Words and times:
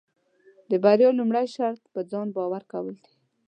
د 0.69 0.71
بریا 0.83 1.09
لومړی 1.19 1.45
شرط 1.55 1.81
پۀ 1.93 2.01
ځان 2.11 2.27
باور 2.35 2.63
کول 2.71 2.87
دي. 3.03 3.11